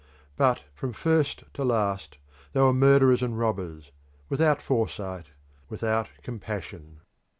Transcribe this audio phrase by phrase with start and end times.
[0.35, 2.17] But from first to last
[2.53, 3.91] they were murderers and robbers,
[4.29, 5.27] without foresight,
[5.69, 7.01] without compassion.